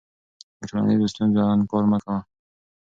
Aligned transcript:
د 0.57 0.59
ټولنیزو 0.69 1.07
ستونزو 1.13 1.41
انکار 1.55 1.83
مه 1.91 1.97
کوه. 2.05 2.19